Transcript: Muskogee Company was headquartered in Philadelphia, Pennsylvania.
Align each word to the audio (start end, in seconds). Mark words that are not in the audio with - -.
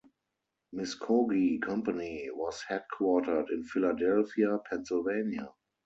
Muskogee 0.73 1.59
Company 1.61 2.27
was 2.31 2.65
headquartered 2.67 3.51
in 3.51 3.63
Philadelphia, 3.63 4.57
Pennsylvania. 4.67 5.51